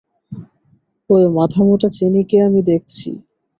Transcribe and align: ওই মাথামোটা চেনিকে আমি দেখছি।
ওই 1.09 1.23
মাথামোটা 1.37 1.87
চেনিকে 1.89 2.37
আমি 2.47 2.61
দেখছি। 2.63 3.09